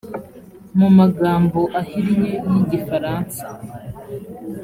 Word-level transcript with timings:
mu 0.77 0.87
magambo 0.97 1.59
ahinnye 1.79 2.33
y 2.51 2.53
igifaransa 2.61 3.43